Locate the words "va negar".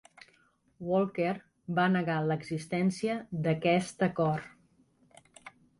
1.81-2.17